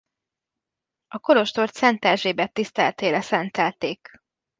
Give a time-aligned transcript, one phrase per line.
[1.07, 4.09] A kolostort Szent Erzsébet tiszteletére szentelték.